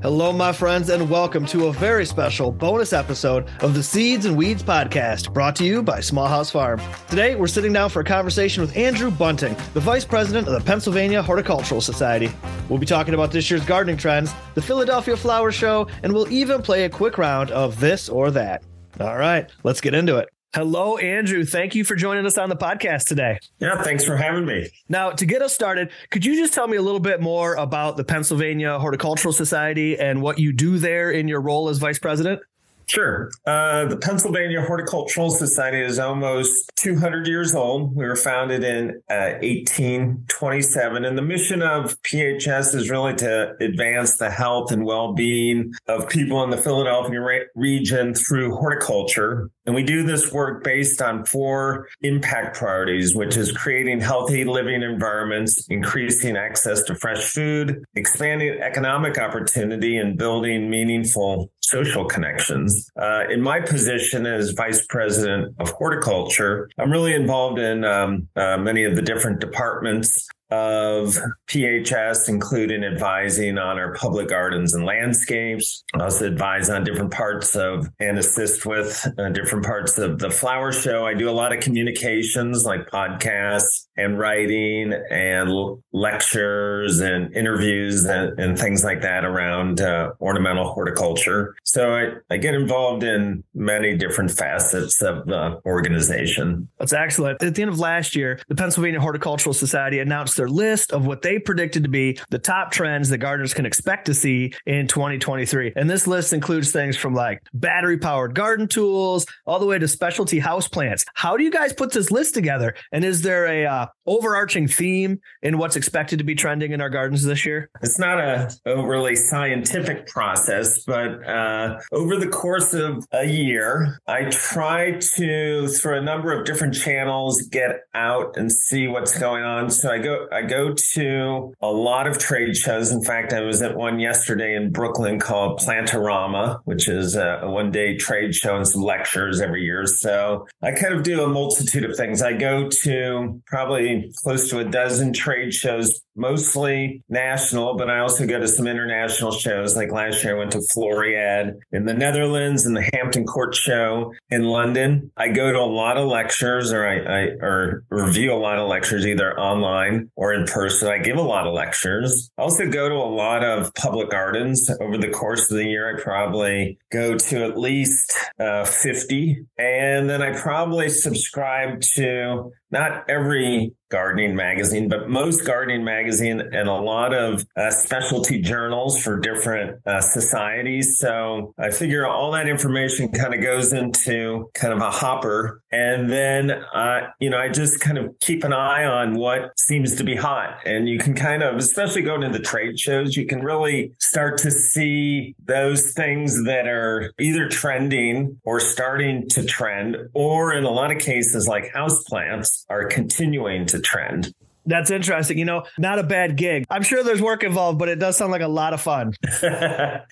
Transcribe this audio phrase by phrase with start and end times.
[0.00, 4.36] Hello, my friends, and welcome to a very special bonus episode of the Seeds and
[4.36, 6.80] Weeds podcast brought to you by Small House Farm.
[7.08, 10.60] Today, we're sitting down for a conversation with Andrew Bunting, the vice president of the
[10.60, 12.30] Pennsylvania Horticultural Society.
[12.68, 16.62] We'll be talking about this year's gardening trends, the Philadelphia Flower Show, and we'll even
[16.62, 18.62] play a quick round of this or that.
[19.00, 20.28] All right, let's get into it.
[20.54, 21.44] Hello, Andrew.
[21.44, 23.38] Thank you for joining us on the podcast today.
[23.60, 24.68] Yeah, thanks for having me.
[24.88, 27.98] Now, to get us started, could you just tell me a little bit more about
[27.98, 32.40] the Pennsylvania Horticultural Society and what you do there in your role as vice president?
[32.88, 33.30] Sure.
[33.46, 37.94] Uh, the Pennsylvania Horticultural Society is almost 200 years old.
[37.94, 44.16] We were founded in uh, 1827, and the mission of PHS is really to advance
[44.16, 49.50] the health and well being of people in the Philadelphia re- region through horticulture.
[49.68, 54.82] And we do this work based on four impact priorities, which is creating healthy living
[54.82, 62.90] environments, increasing access to fresh food, expanding economic opportunity, and building meaningful social connections.
[62.98, 68.56] Uh, in my position as vice president of horticulture, I'm really involved in um, uh,
[68.56, 71.18] many of the different departments of
[71.48, 75.84] PHS, including advising on our public gardens and landscapes.
[75.94, 80.30] I also advise on different parts of and assist with uh, different parts of the
[80.30, 81.06] flower show.
[81.06, 88.38] I do a lot of communications like podcasts and writing and lectures and interviews and,
[88.38, 91.54] and things like that around uh, ornamental horticulture.
[91.64, 96.68] So I, I get involved in many different facets of the organization.
[96.78, 97.42] That's excellent.
[97.42, 101.22] At the end of last year, the Pennsylvania Horticultural Society announced their list of what
[101.22, 105.72] they predicted to be the top trends that gardeners can expect to see in 2023.
[105.76, 109.88] And this list includes things from like battery powered garden tools all the way to
[109.88, 111.04] specialty house plants.
[111.14, 112.74] How do you guys put this list together?
[112.92, 116.90] And is there a uh, overarching theme in what's expected to be trending in our
[116.90, 117.70] gardens this year?
[117.82, 124.24] It's not a overly scientific process, but uh, over the course of a year, I
[124.24, 129.70] try to through a number of different channels get out and see what's going on.
[129.70, 132.90] So I go I go to a lot of trade shows.
[132.90, 137.70] In fact, I was at one yesterday in Brooklyn called Plantorama, which is a one
[137.70, 139.86] day trade show and some lectures every year.
[139.86, 142.22] So I kind of do a multitude of things.
[142.22, 143.77] I go to probably
[144.22, 149.32] close to a dozen trade shows, mostly national, but I also go to some international
[149.32, 149.76] shows.
[149.76, 154.14] Like last year, I went to Floriade in the Netherlands and the Hampton Court Show
[154.30, 155.10] in London.
[155.16, 158.68] I go to a lot of lectures or I, I or review a lot of
[158.68, 160.88] lectures either online or in person.
[160.88, 162.30] I give a lot of lectures.
[162.38, 165.96] I also go to a lot of public gardens over the course of the year.
[165.96, 169.44] I probably go to at least uh, 50.
[169.58, 176.68] And then I probably subscribe to not every gardening magazine, but most gardening magazine and
[176.68, 180.98] a lot of uh, specialty journals for different uh, societies.
[180.98, 185.62] So I figure all that information kind of goes into kind of a hopper.
[185.72, 189.96] And then, uh, you know, I just kind of keep an eye on what seems
[189.96, 190.60] to be hot.
[190.66, 194.38] And you can kind of, especially going to the trade shows, you can really start
[194.38, 200.70] to see those things that are either trending or starting to trend, or in a
[200.70, 204.32] lot of cases, like houseplants are continuing to trend.
[204.68, 205.38] That's interesting.
[205.38, 206.66] You know, not a bad gig.
[206.70, 209.14] I'm sure there's work involved, but it does sound like a lot of fun.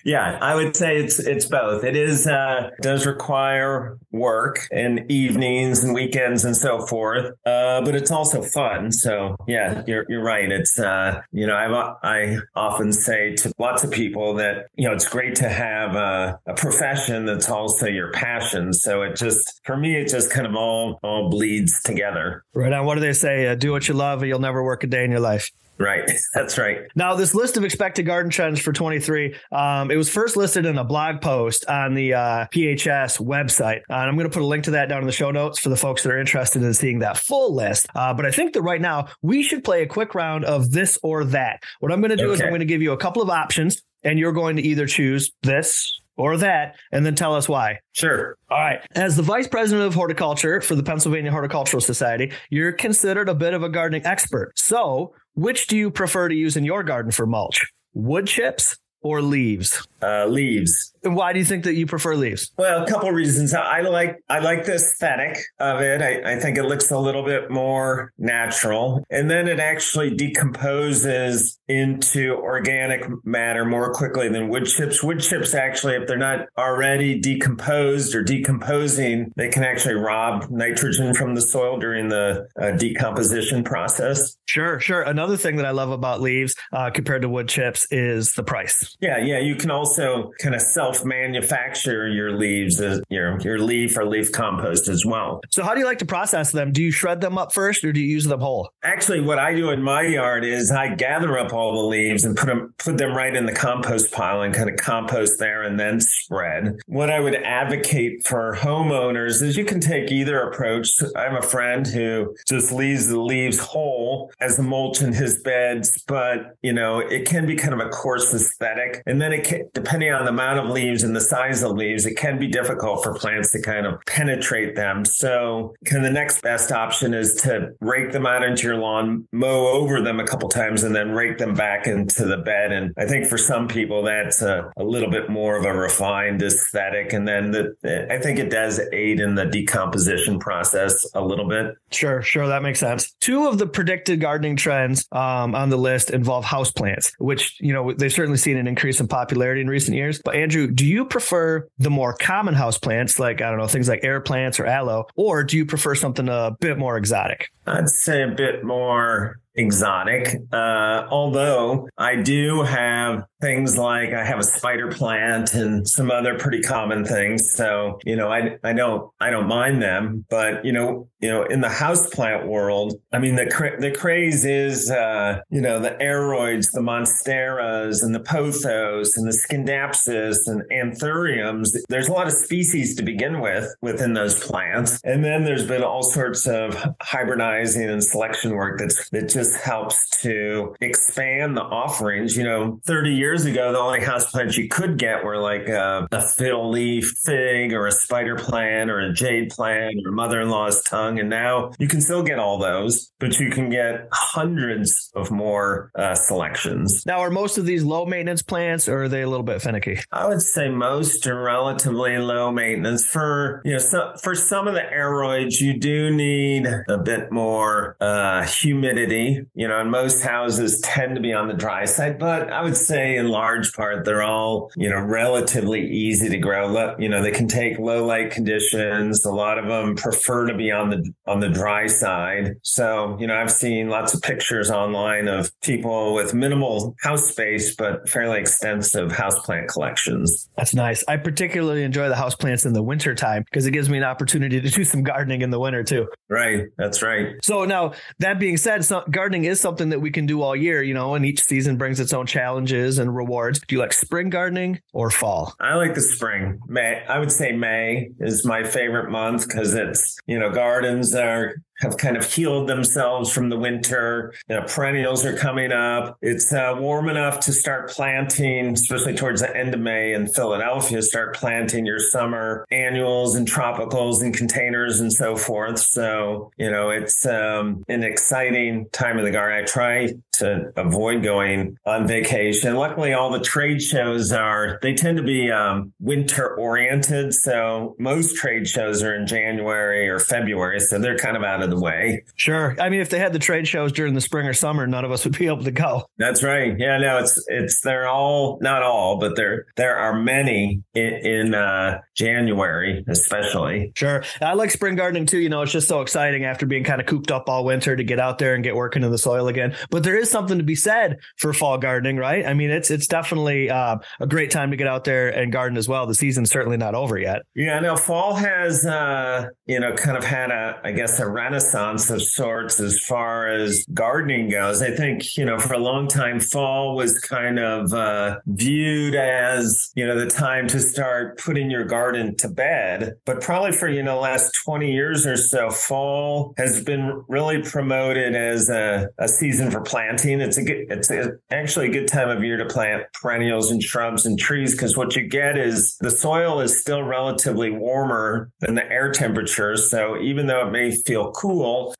[0.03, 1.83] yeah, I would say it's it's both.
[1.83, 7.95] It is uh, does require work and evenings and weekends and so forth, uh, but
[7.95, 8.91] it's also fun.
[8.91, 10.51] So yeah, you're you're right.
[10.51, 14.93] It's uh, you know I I often say to lots of people that you know
[14.93, 18.73] it's great to have a, a profession that's also your passion.
[18.73, 22.43] So it just for me it just kind of all all bleeds together.
[22.53, 22.85] Right on.
[22.85, 23.47] What do they say?
[23.47, 25.51] Uh, do what you love, and you'll never work a day in your life.
[25.77, 26.09] Right.
[26.33, 26.87] That's right.
[26.95, 30.77] Now, this list of expected garden trends for 23, um, it was first listed in
[30.77, 33.81] a blog post on the uh, PHS website.
[33.89, 35.59] Uh, and I'm going to put a link to that down in the show notes
[35.59, 37.87] for the folks that are interested in seeing that full list.
[37.93, 40.97] Uh, but I think that right now we should play a quick round of this
[41.03, 41.61] or that.
[41.79, 42.33] What I'm going to do okay.
[42.33, 44.87] is I'm going to give you a couple of options, and you're going to either
[44.87, 47.79] choose this or that, and then tell us why.
[47.93, 48.35] Sure.
[48.49, 48.79] All right.
[48.95, 53.53] As the vice president of horticulture for the Pennsylvania Horticultural Society, you're considered a bit
[53.53, 54.51] of a gardening expert.
[54.55, 57.61] So, which do you prefer to use in your garden for mulch?
[57.93, 59.87] Wood chips or leaves?
[60.01, 60.93] Uh, leaves.
[61.03, 62.51] And why do you think that you prefer leaves?
[62.57, 63.53] Well, a couple of reasons.
[63.53, 66.01] I like I like the aesthetic of it.
[66.01, 71.59] I, I think it looks a little bit more natural, and then it actually decomposes
[71.67, 75.03] into organic matter more quickly than wood chips.
[75.03, 81.13] Wood chips actually, if they're not already decomposed or decomposing, they can actually rob nitrogen
[81.13, 84.37] from the soil during the uh, decomposition process.
[84.47, 85.01] Sure, sure.
[85.01, 88.95] Another thing that I love about leaves uh, compared to wood chips is the price.
[89.01, 89.39] Yeah, yeah.
[89.39, 94.31] You can also kind of self manufacture your leaves, uh, your, your leaf or leaf
[94.31, 95.41] compost as well.
[95.49, 96.71] So, how do you like to process them?
[96.71, 98.69] Do you shred them up first or do you use them whole?
[98.83, 102.35] Actually, what I do in my yard is I gather up all the leaves and
[102.35, 105.79] put them, put them right in the compost pile and kind of compost there and
[105.79, 106.77] then spread.
[106.87, 110.91] What I would advocate for homeowners is you can take either approach.
[111.15, 116.03] I have a friend who just leaves the leaves whole as mulch in his beds,
[116.07, 119.03] but you know, it can be kind of a coarse aesthetic.
[119.05, 122.05] And then it can, depending on the amount of leaves and the size of leaves,
[122.05, 125.03] it can be difficult for plants to kind of penetrate them.
[125.05, 129.27] So kind of the next best option is to rake them out into your lawn,
[129.31, 132.71] mow over them a couple times and then rake them back into the bed.
[132.71, 136.41] And I think for some people that's a, a little bit more of a refined
[136.43, 137.13] aesthetic.
[137.13, 141.75] And then the, I think it does aid in the decomposition process a little bit.
[141.91, 142.47] Sure, sure.
[142.47, 143.13] That makes sense.
[143.19, 147.93] Two of the predicted gardening trends um, on the list involve houseplants, which, you know,
[147.93, 150.21] they've certainly seen an increase in popularity in recent years.
[150.23, 153.87] But Andrew, do you prefer the more common house plants like, I don't know, things
[153.87, 157.51] like air plants or aloe, or do you prefer something a bit more exotic?
[157.65, 160.41] I'd say a bit more exotic.
[160.51, 166.39] Uh, although I do have things like I have a spider plant and some other
[166.39, 167.51] pretty common things.
[167.53, 171.43] So, you know, I, I don't, I don't mind them, but you know, you know,
[171.43, 175.79] in the house plant world, I mean, the, cra- the craze is, uh, you know,
[175.79, 181.75] the aroids, the monsteras and the pothos and the scindapsus and anthuriums.
[181.89, 184.99] There's a lot of species to begin with within those plants.
[185.03, 190.09] And then there's been all sorts of hybridizing and selection work that's, that just helps
[190.21, 192.35] to expand the offerings.
[192.35, 196.07] You know, 30 years ago, the only house plants you could get were like a,
[196.11, 201.19] a fiddle leaf fig or a spider plant or a jade plant or mother-in-law's tongue.
[201.19, 205.91] And now you can still get all those, but you can get hundreds of more
[205.95, 207.05] uh, selections.
[207.05, 209.99] Now, are most of these low maintenance plants or are they a little bit finicky?
[210.11, 213.05] I would say most are relatively low maintenance.
[213.05, 217.95] For, you know, so, for some of the aroids, you do need a bit more
[217.99, 219.36] uh, humidity.
[219.53, 222.77] You know, and most houses tend to be on the dry side, but I would
[222.77, 226.95] say in large part, they're all, you know, relatively easy to grow.
[226.97, 229.25] You know, they can take low light conditions.
[229.25, 232.55] A lot of them prefer to be on the, on the dry side.
[232.63, 237.75] So, you know, I've seen lots of pictures online of people with minimal house space,
[237.75, 240.49] but fairly extensive houseplant collections.
[240.57, 241.03] That's nice.
[241.07, 244.59] I particularly enjoy the houseplants in the winter time because it gives me an opportunity
[244.61, 246.07] to do some gardening in the winter too.
[246.29, 246.65] Right.
[246.77, 247.35] That's right.
[247.43, 250.81] So now that being said, so gardening is something that we can do all year,
[250.83, 253.59] you know, and each season brings its own challenges and rewards.
[253.59, 255.55] Do you like spring gardening or fall?
[255.59, 256.59] I like the spring.
[256.67, 257.03] May.
[257.07, 261.97] I would say May is my favorite month because it's, you know, gardens are have
[261.97, 264.33] kind of healed themselves from the winter.
[264.49, 266.17] You know, perennials are coming up.
[266.21, 271.01] It's uh, warm enough to start planting, especially towards the end of May in Philadelphia,
[271.01, 275.79] start planting your summer annuals and tropicals and containers and so forth.
[275.79, 279.63] So, you know, it's um, an exciting time of the garden.
[279.63, 282.75] I try to avoid going on vacation.
[282.75, 287.33] Luckily, all the trade shows are, they tend to be um, winter oriented.
[287.33, 290.79] So most trade shows are in January or February.
[290.79, 292.23] So they're kind of out of of the way.
[292.35, 292.75] Sure.
[292.79, 295.11] I mean, if they had the trade shows during the spring or summer, none of
[295.11, 296.05] us would be able to go.
[296.17, 296.75] That's right.
[296.77, 301.55] Yeah, no, it's it's they're all not all, but there there are many in, in
[301.55, 303.91] uh, January, especially.
[303.95, 304.23] Sure.
[304.41, 305.39] I like spring gardening too.
[305.39, 308.03] You know, it's just so exciting after being kind of cooped up all winter to
[308.03, 309.75] get out there and get working in the soil again.
[309.89, 312.45] But there is something to be said for fall gardening, right?
[312.45, 315.77] I mean, it's it's definitely uh, a great time to get out there and garden
[315.77, 316.07] as well.
[316.07, 317.43] The season's certainly not over yet.
[317.55, 321.56] Yeah, no, fall has uh, you know kind of had a I guess a renaissance
[321.57, 324.81] renaissance of sorts as far as gardening goes.
[324.81, 329.91] I think, you know, for a long time, fall was kind of uh, viewed as,
[329.95, 333.15] you know, the time to start putting your garden to bed.
[333.25, 338.35] But probably for, you know, last 20 years or so, fall has been really promoted
[338.35, 340.41] as a, a season for planting.
[340.41, 343.81] It's a good, it's a, actually a good time of year to plant perennials and
[343.81, 348.75] shrubs and trees because what you get is the soil is still relatively warmer than
[348.75, 349.75] the air temperature.
[349.75, 351.46] So even though it may feel cool,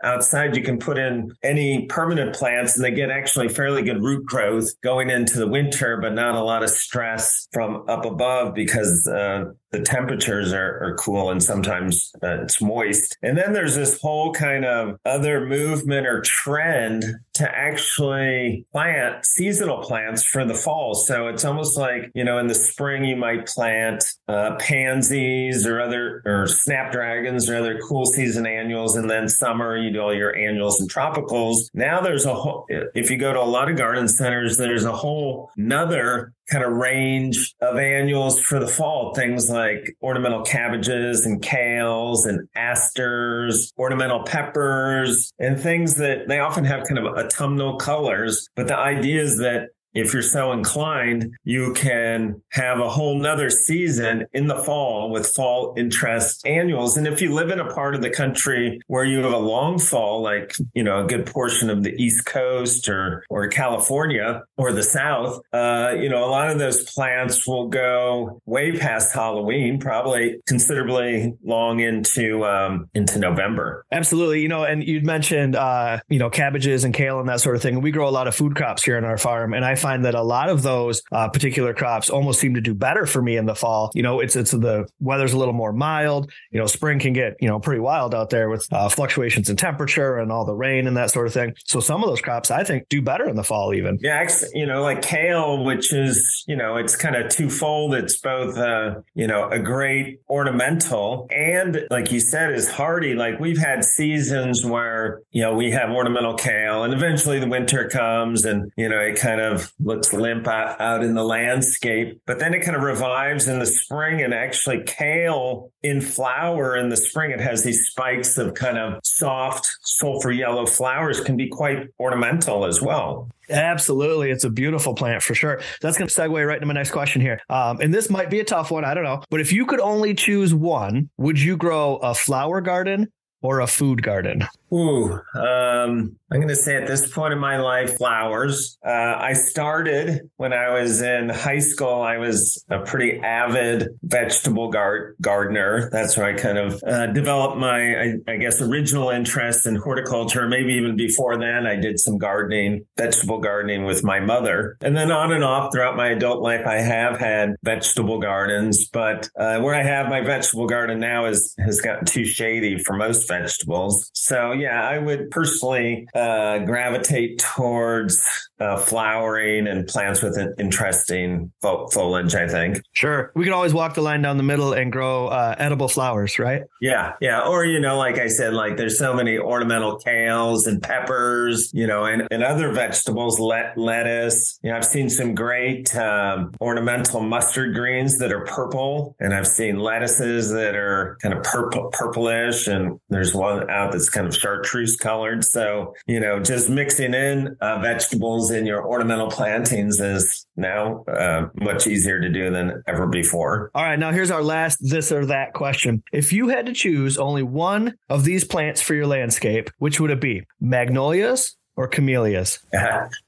[0.04, 4.26] outside, you can put in any permanent plants and they get actually fairly good root
[4.26, 9.08] growth going into the winter, but not a lot of stress from up above because
[9.08, 13.18] uh, the temperatures are, are cool and sometimes uh, it's moist.
[13.22, 19.84] And then there's this whole kind of other movement or trend to actually plant seasonal
[19.84, 20.96] plants for the fall.
[20.96, 25.80] So it's almost like, you know, in the spring, you might plant uh, pansies or
[25.80, 28.96] other, or snapdragons or other cool season annuals.
[28.96, 31.70] And then summer, you do all your annuals and tropicals.
[31.74, 34.92] Now there's a whole, if you go to a lot of garden centers, there's a
[34.92, 39.14] whole another kind of range of annuals for the fall.
[39.14, 46.64] Things like ornamental cabbages and kales and asters, ornamental peppers, and things that they often
[46.64, 48.48] have kind of autumnal colors.
[48.56, 53.50] But the idea is that if you're so inclined, you can have a whole nother
[53.50, 56.98] season in the fall with fall interest annuals.
[56.98, 59.80] And if you live in a part of the country where you have a long
[59.80, 64.72] fall, like, you know, a good portion of the East Coast or, or California or
[64.72, 69.80] the South, uh, you know, a lot of those plants will go way past Halloween,
[69.80, 73.86] probably considerably long into, um, into November.
[73.92, 74.42] Absolutely.
[74.42, 77.62] You know, and you'd mentioned, uh, you know, cabbages and kale and that sort of
[77.62, 77.82] thing.
[77.82, 79.54] We grow a lot of food crops here on our farm.
[79.54, 82.74] And I find that a lot of those uh, particular crops almost seem to do
[82.74, 83.92] better for me in the fall.
[83.94, 86.32] You know, it's it's the weather's a little more mild.
[86.52, 89.56] You know, spring can get you know pretty wild out there with uh, fluctuations in
[89.56, 91.54] temperature and all the rain and that sort of thing.
[91.66, 94.00] So some of those crops I think do better in the fall even.
[94.02, 97.94] Yeah, you know, like kale, which is you know it's kind of twofold.
[97.94, 103.14] It's both uh, you know a great ornamental and like you said is hardy.
[103.14, 107.88] Like we've had seasons where you know we have ornamental kale and eventually the winter
[107.90, 112.22] comes and you know it kind of looks limp out, out in the landscape.
[112.26, 116.90] But then it kind of revives in the spring and actually kale in flower in
[116.90, 117.32] the spring.
[117.32, 122.66] It has these spikes of kind of soft sulfur yellow flowers can be quite ornamental
[122.66, 123.30] as well.
[123.50, 124.30] Absolutely.
[124.30, 125.62] It's a beautiful plant for sure.
[125.82, 127.40] That's going to segue right into my next question here.
[127.50, 128.84] Um, and this might be a tough one.
[128.84, 129.24] I don't know.
[129.30, 133.68] But if you could only choose one, would you grow a flower garden or a
[133.68, 134.48] food garden?
[134.74, 138.78] Ooh, um, I'm going to say at this point in my life, flowers.
[138.86, 142.02] Uh, I started when I was in high school.
[142.02, 145.90] I was a pretty avid vegetable gar- gardener.
[145.92, 150.50] That's where I kind of uh, developed my, I, I, guess, original interest in horticulture.
[150.50, 154.76] Maybe even before then, I did some gardening, vegetable gardening with my mother.
[154.82, 158.90] And then on and off throughout my adult life, I have had vegetable gardens.
[158.90, 162.98] But uh, where I have my vegetable garden now is has gotten too shady for
[162.98, 164.10] most vegetables.
[164.14, 168.22] So yeah, I would personally uh, gravitate towards
[168.60, 172.82] uh, flowering and plants with an interesting fo- foliage, I think.
[172.94, 173.32] Sure.
[173.36, 176.64] We could always walk the line down the middle and grow uh, edible flowers, right?
[176.82, 177.14] Yeah.
[177.22, 177.42] Yeah.
[177.42, 181.86] Or, you know, like I said, like there's so many ornamental kales and peppers, you
[181.86, 184.60] know, and, and other vegetables, let, lettuce.
[184.64, 189.48] You know, I've seen some great um, ornamental mustard greens that are purple, and I've
[189.48, 194.36] seen lettuces that are kind of purple, purplish, and there's one out that's kind of
[194.36, 195.44] chartreuse colored.
[195.44, 201.50] So, you know, just mixing in uh, vegetables in your ornamental plantings is now uh,
[201.56, 203.72] much easier to do than ever before.
[203.74, 206.04] All right, now here's our last this or that question.
[206.14, 210.12] If you had to choose only one of these plants for your landscape, which would
[210.12, 210.44] it be?
[210.60, 212.60] Magnolias, or camellias?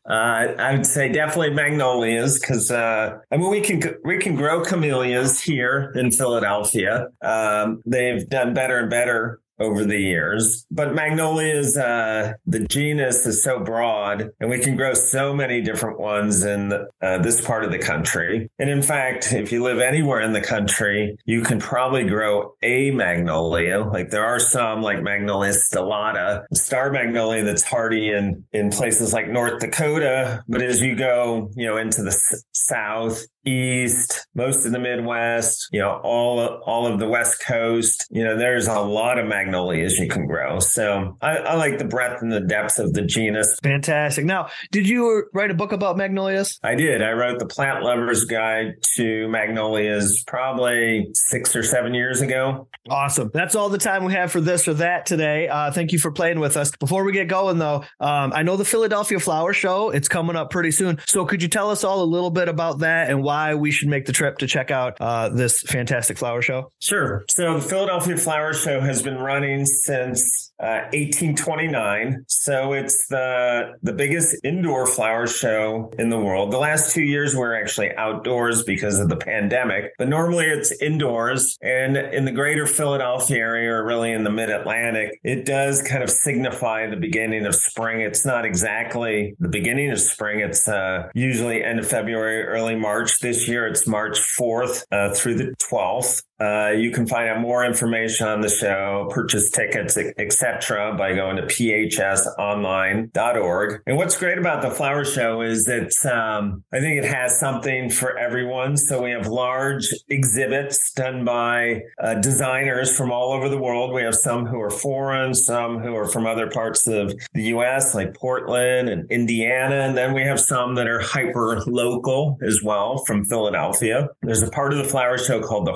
[0.10, 4.66] Uh, I would say definitely magnolias because uh, I mean we can we can grow
[4.66, 7.10] camellias here in Philadelphia.
[7.22, 10.66] Um, they've done better and better over the years.
[10.72, 16.00] But magnolias, uh, the genus is so broad and we can grow so many different
[16.00, 18.50] ones in uh, this part of the country.
[18.60, 22.92] And in fact, if you live anywhere in the country, you can probably grow a
[22.92, 23.80] magnolia.
[23.84, 29.28] Like there are some like Magnolia stellata, star magnolia that's hardy in, in places like
[29.28, 30.44] North Dakota.
[30.48, 35.68] But as you go, you know, into the s- south, east, most of the Midwest,
[35.72, 38.06] you know, all all of the West Coast.
[38.10, 40.60] You know, there's a lot of magnolias you can grow.
[40.60, 43.58] So I, I like the breadth and the depth of the genus.
[43.64, 44.26] Fantastic.
[44.26, 46.60] Now, did you write a book about magnolias?
[46.64, 47.02] I did.
[47.02, 52.68] I wrote the Plant Lover's Guide to Magnolias probably six or seven years ago.
[52.90, 53.30] Awesome.
[53.34, 55.48] That's all the time we have for this or that today.
[55.48, 56.72] Uh, thank you for playing with us.
[56.80, 59.90] Before we get going, though, um, I know the Philadelphia Flower Show.
[59.92, 61.00] It's coming up pretty soon.
[61.06, 63.54] So could you tell us all a little bit about that and why?
[63.54, 66.72] we should make the trip to check out uh, this fantastic flower show?
[66.80, 67.26] Sure.
[67.30, 72.26] So the Philadelphia Flower Show has been running since uh, 1829.
[72.28, 76.52] So it's the the biggest indoor flower show in the world.
[76.52, 81.58] The last two years we're actually outdoors because of the pandemic, but normally it's indoors.
[81.62, 86.04] And in the greater Philadelphia area, or really in the Mid Atlantic, it does kind
[86.04, 88.02] of signify the beginning of spring.
[88.02, 90.42] It's not exactly the beginning of spring.
[90.42, 93.20] It's uh, usually end of February, early March.
[93.20, 96.24] This year it's March 4th uh, through the 12th.
[96.40, 101.36] Uh, you can find out more information on the show, purchase tickets, etc., by going
[101.36, 103.82] to phsonline.org.
[103.86, 107.90] And what's great about the flower show is that um, I think it has something
[107.90, 108.78] for everyone.
[108.78, 113.92] So we have large exhibits done by uh, designers from all over the world.
[113.94, 117.94] We have some who are foreign, some who are from other parts of the U.S.,
[117.94, 123.04] like Portland and Indiana, and then we have some that are hyper local as well
[123.06, 124.08] from Philadelphia.
[124.22, 125.74] There's a part of the flower show called the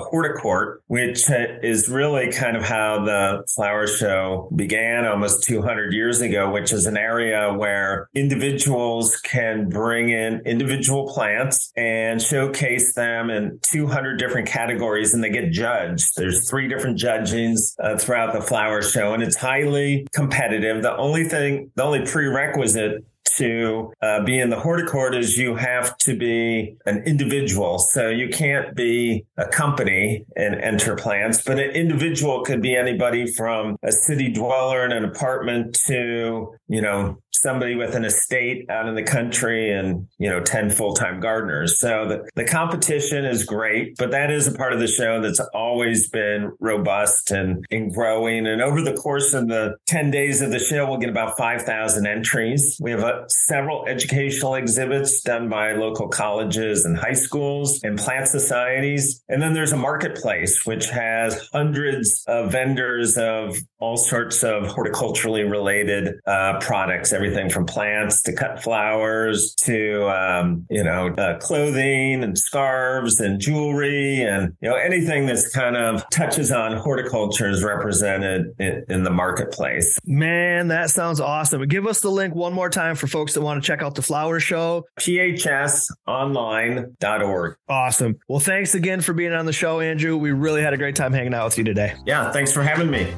[0.54, 1.24] Horticourt, which
[1.62, 6.86] is really kind of how the flower show began almost 200 years ago, which is
[6.86, 14.48] an area where individuals can bring in individual plants and showcase them in 200 different
[14.48, 16.12] categories and they get judged.
[16.16, 20.82] There's three different judgings uh, throughout the flower show and it's highly competitive.
[20.82, 23.04] The only thing, the only prerequisite
[23.36, 27.78] to uh, be in the horticourt is you have to be an individual.
[27.78, 33.26] So you can't be a company and enter plants, but an individual could be anybody
[33.26, 38.88] from a city dweller in an apartment to, you know, somebody with an estate out
[38.88, 41.78] in the country and, you know, 10 full-time gardeners.
[41.78, 45.40] So the, the competition is great, but that is a part of the show that's
[45.52, 48.46] always been robust and, and growing.
[48.46, 52.06] And over the course of the 10 days of the show, we'll get about 5,000
[52.06, 52.78] entries.
[52.80, 58.28] We have a, several educational exhibits done by local colleges and high schools and plant
[58.28, 59.22] societies.
[59.28, 65.48] And then there's a marketplace, which has hundreds of vendors of all sorts of horticulturally
[65.48, 72.24] related uh, products, everything from plants to cut flowers to, um, you know, uh, clothing
[72.24, 77.62] and scarves and jewelry and, you know, anything that's kind of touches on horticulture is
[77.62, 79.98] represented in, in the marketplace.
[80.06, 81.66] Man, that sounds awesome.
[81.68, 84.00] Give us the link one more time for folks that want to check out the
[84.02, 84.86] flower show.
[84.98, 87.56] phsonline.org.
[87.68, 88.18] Awesome.
[88.28, 90.16] Well, thanks again for being on the show, Andrew.
[90.16, 91.94] We really had a great time hanging out with you today.
[92.06, 93.12] Yeah, thanks for having me.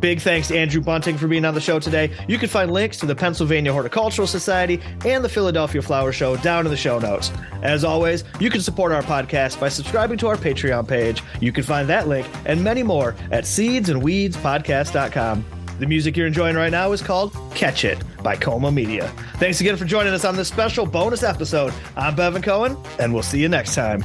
[0.00, 2.10] Big thanks to Andrew Bunting for being on the show today.
[2.26, 6.64] You can find links to the Pennsylvania Horticultural Society and the Philadelphia Flower Show down
[6.64, 7.30] in the show notes.
[7.62, 11.22] As always, you can support our podcast by subscribing to our Patreon page.
[11.40, 15.44] You can find that link and many more at seedsandweedspodcast.com.
[15.80, 19.08] The music you're enjoying right now is called Catch It by Coma Media.
[19.36, 21.72] Thanks again for joining us on this special bonus episode.
[21.96, 24.04] I'm Bevin Cohen, and we'll see you next time.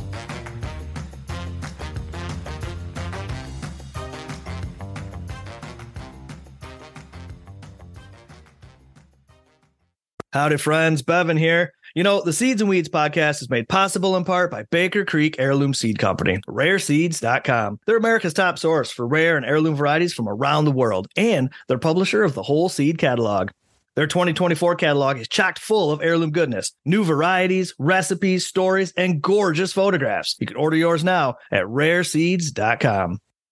[10.32, 11.02] Howdy, friends.
[11.02, 11.74] Bevin here.
[11.96, 15.38] You know, the Seeds and Weeds podcast is made possible in part by Baker Creek
[15.40, 17.80] Heirloom Seed Company, rareseeds.com.
[17.86, 21.78] They're America's top source for rare and heirloom varieties from around the world, and they're
[21.78, 23.52] publisher of the whole seed catalog.
[23.96, 29.72] Their 2024 catalog is chocked full of heirloom goodness, new varieties, recipes, stories, and gorgeous
[29.72, 30.36] photographs.
[30.38, 33.20] You can order yours now at rareseeds.com.